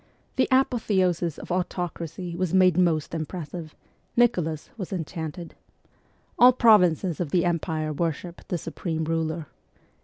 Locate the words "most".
2.75-3.13